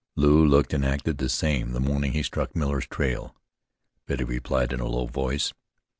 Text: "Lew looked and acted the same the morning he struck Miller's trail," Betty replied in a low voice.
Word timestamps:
"Lew 0.15 0.43
looked 0.43 0.73
and 0.73 0.83
acted 0.83 1.19
the 1.19 1.29
same 1.29 1.73
the 1.73 1.79
morning 1.79 2.13
he 2.13 2.23
struck 2.23 2.55
Miller's 2.55 2.87
trail," 2.87 3.35
Betty 4.07 4.23
replied 4.23 4.73
in 4.73 4.79
a 4.79 4.87
low 4.87 5.05
voice. 5.05 5.53